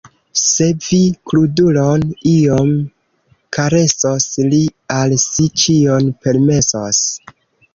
[0.41, 0.97] Se vi
[1.31, 2.71] krudulon iom
[3.59, 4.63] karesos, li
[4.97, 7.05] al si ĉion permesos.